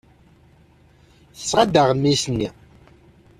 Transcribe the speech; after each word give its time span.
Tesɣa-d 1.35 1.75
aɣmis-nni. 1.81 2.49